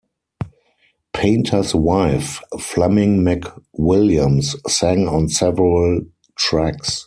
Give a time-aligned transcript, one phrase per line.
[1.13, 6.01] Painter's wife, Fleming McWilliams, sang on several
[6.35, 6.99] tracks.